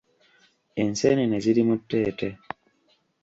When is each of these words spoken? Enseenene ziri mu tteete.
Enseenene 0.81 1.37
ziri 1.43 1.61
mu 1.67 1.75
tteete. 1.81 2.29